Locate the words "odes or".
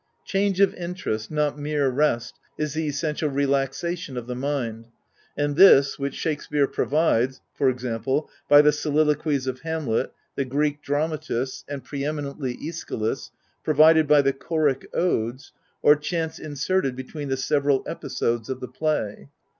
14.91-15.95